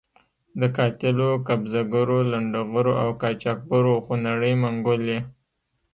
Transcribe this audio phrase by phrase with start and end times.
[0.59, 5.19] د قاتلو، قبضه ګرو، لنډه غرو او قاچاق برو خونړۍ منګولې.